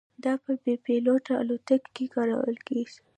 [0.23, 2.97] دا په بې پیلوټه الوتکو کې کارول کېږي.